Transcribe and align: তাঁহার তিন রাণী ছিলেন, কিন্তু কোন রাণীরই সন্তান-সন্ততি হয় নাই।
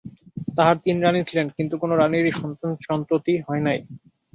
তাঁহার 0.57 0.77
তিন 0.85 0.97
রাণী 1.01 1.21
ছিলেন, 1.29 1.47
কিন্তু 1.57 1.75
কোন 1.81 1.91
রাণীরই 1.93 2.33
সন্তান-সন্ততি 2.41 3.33
হয় 3.47 3.63
নাই। 3.67 3.79